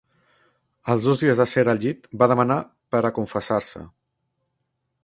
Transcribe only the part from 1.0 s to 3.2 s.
dos dies de ser al llit va demanar pera